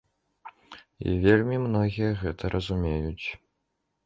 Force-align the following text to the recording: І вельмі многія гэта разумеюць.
І 1.11 1.13
вельмі 1.25 1.59
многія 1.67 2.09
гэта 2.23 2.43
разумеюць. 2.55 3.27